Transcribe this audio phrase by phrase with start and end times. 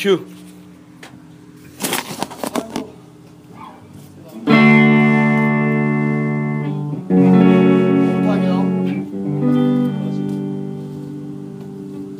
[0.00, 0.24] 큐.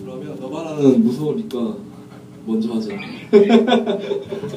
[0.00, 1.76] 그러면 너바라는 무서우니까
[2.46, 2.96] 먼저 하자.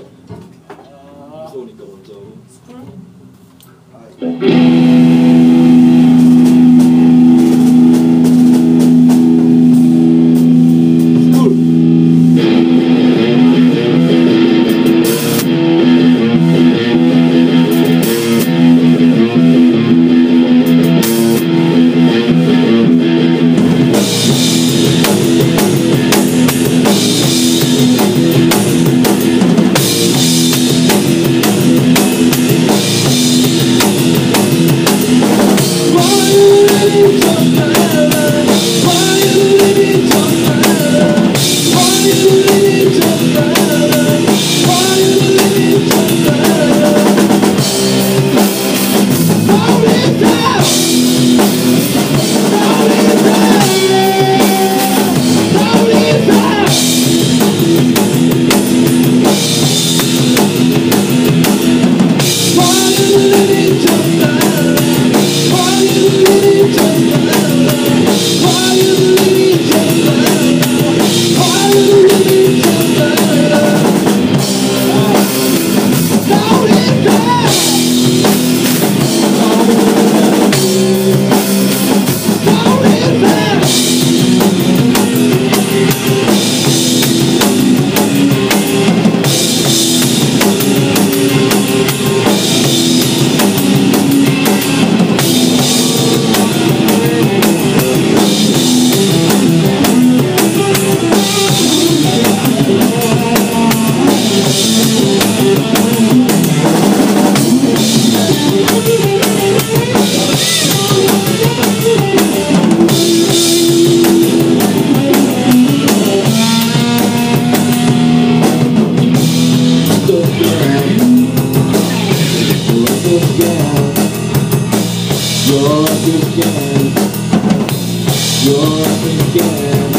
[128.49, 129.93] You're thinking,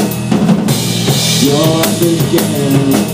[1.41, 3.10] you're thinking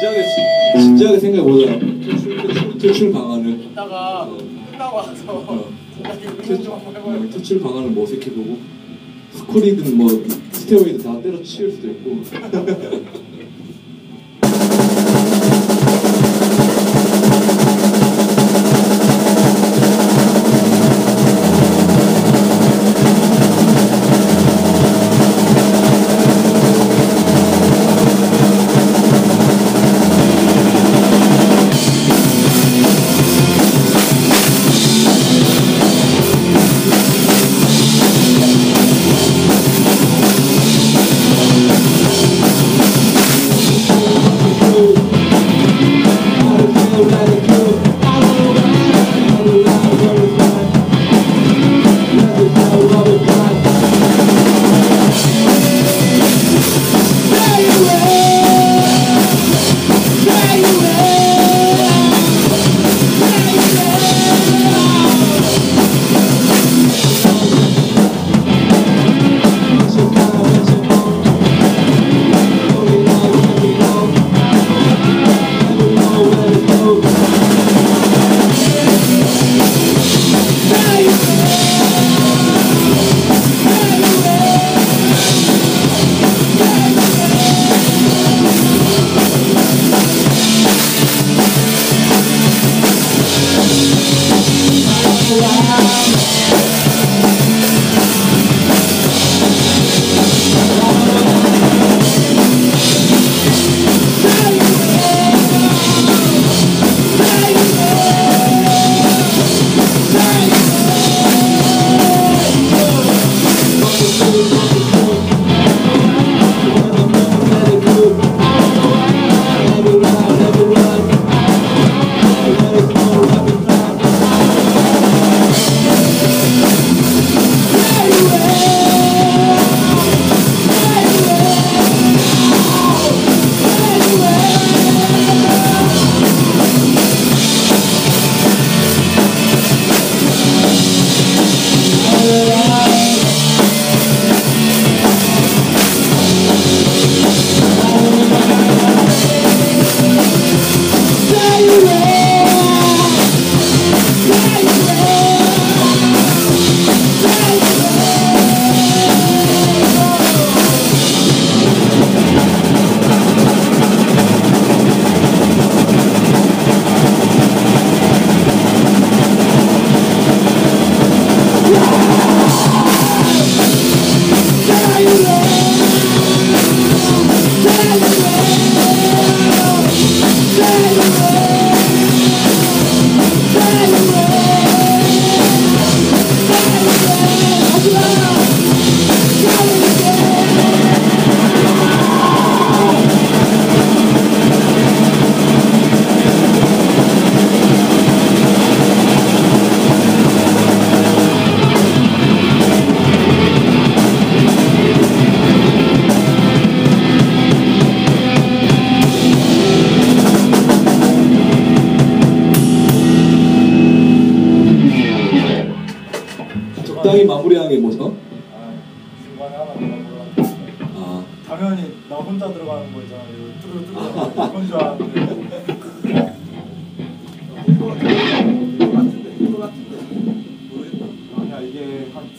[0.00, 0.24] 진지하게
[0.80, 1.78] 진지하게 생각해보자.
[2.78, 3.60] 퇴출, 방안을.
[3.70, 4.38] 이따가 어.
[4.70, 5.70] 끝나고 와서 어.
[7.32, 8.58] 퇴출 방안을 모색해보고
[9.32, 10.08] 스쿨이든 뭐
[10.52, 12.22] 스테로이드 다 때려치울 수도 있고.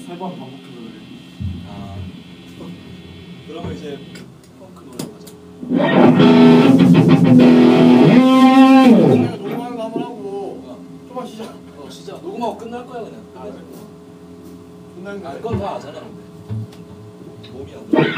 [0.09, 0.99] 세 번 반복해서 그래.
[1.67, 1.95] 아.
[3.47, 3.99] 그러면 이제
[4.59, 5.25] 펑크 노래 가자.
[9.37, 10.77] 녹음하는 거 한번 하고
[11.07, 11.43] 좀만 쉬자.
[11.77, 13.21] 어 진짜 녹음하고 끝날 거야 그냥.
[13.35, 13.45] 아,
[14.95, 15.29] 끝나는 거.
[15.29, 16.21] 알건 다 아잖아 근데.
[17.51, 18.08] 몸이 안 돼.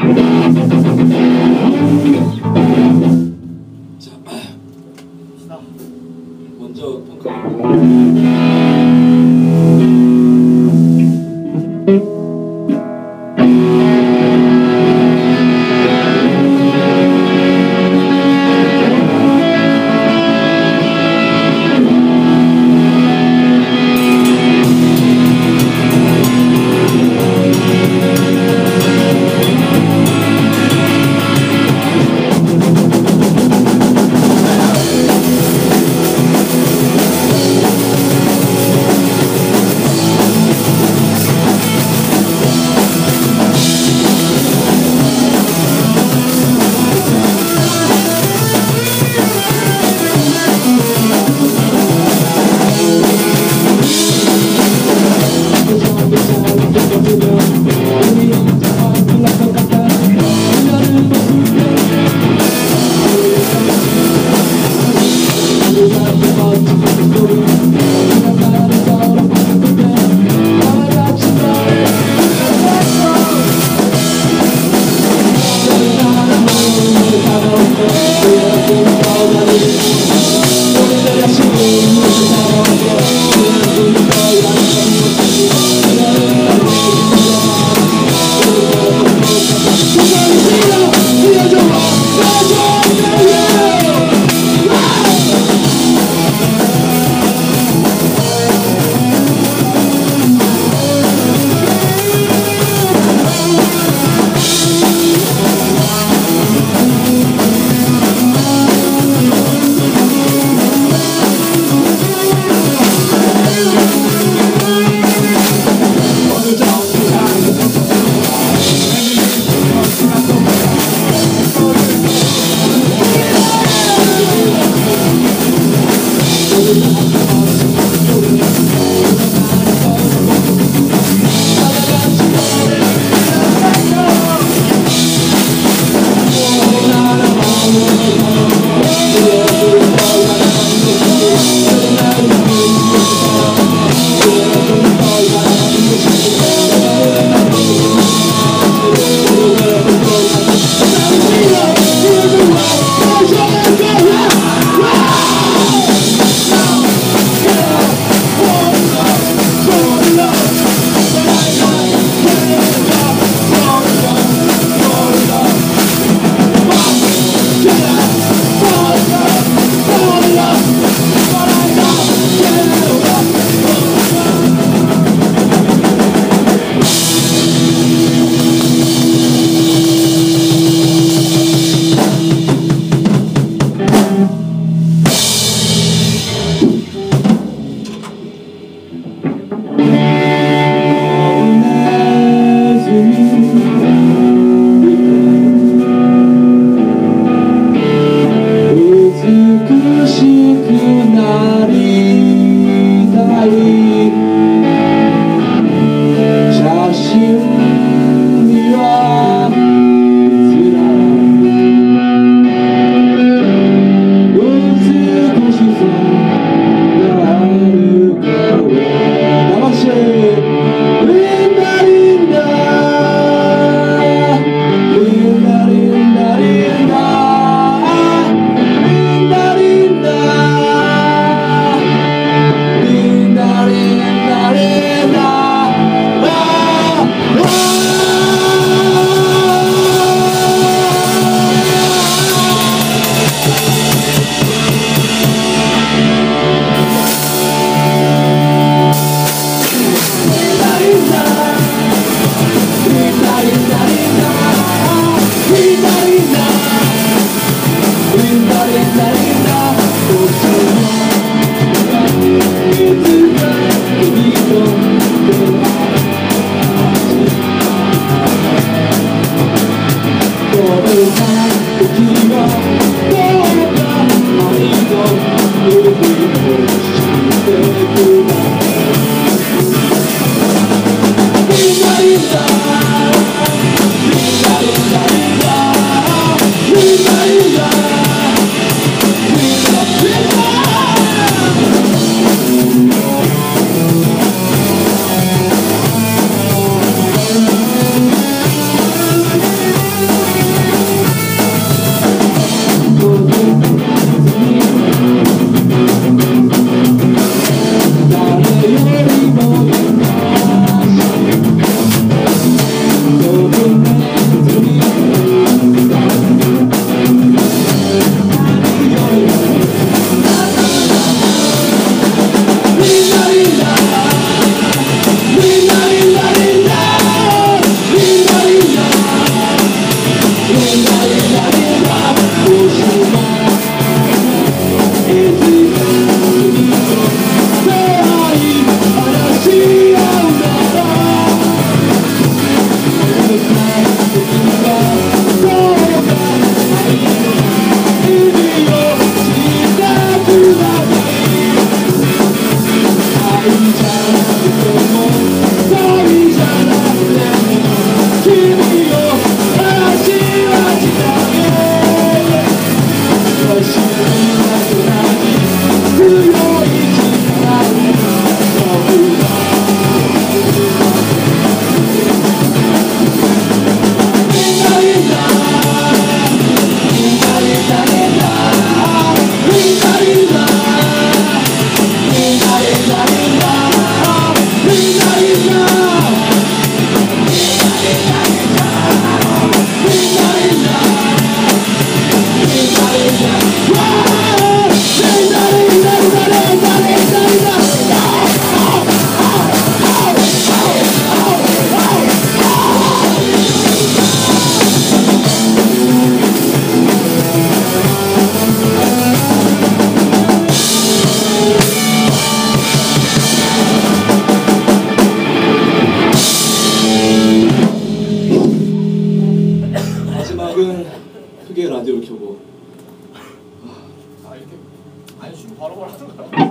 [425.62, 426.24] 바로 바로 하던가.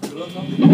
[0.00, 0.69] 그런 상황.